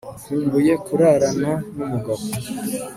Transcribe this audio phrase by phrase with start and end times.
[0.25, 2.23] nkumbuye kurarana n'umugabo